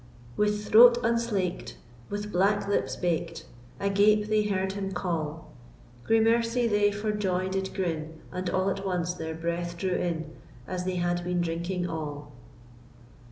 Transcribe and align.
With 0.35 0.67
throat 0.67 0.97
unslaked, 1.03 1.77
with 2.09 2.31
black 2.31 2.67
lips 2.67 2.95
baked, 2.95 3.45
Agape 3.79 4.29
they 4.29 4.45
heard 4.45 4.71
him 4.71 4.93
call; 4.93 5.53
Gramercy 6.05 6.65
they 6.67 6.91
for 6.91 7.11
joy 7.11 7.49
did 7.49 7.75
grin, 7.75 8.13
And 8.31 8.49
all 8.49 8.71
at 8.71 8.83
once 8.83 9.13
their 9.13 9.35
breath 9.35 9.77
drew 9.77 9.93
in, 9.93 10.31
As 10.67 10.85
they 10.85 10.95
had 10.95 11.23
been 11.23 11.39
drinking 11.39 11.87
all! 11.87 12.31